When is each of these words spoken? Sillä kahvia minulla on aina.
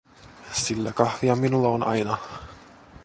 Sillä 0.51 0.93
kahvia 0.93 1.35
minulla 1.35 1.67
on 1.67 1.83
aina. 1.83 2.17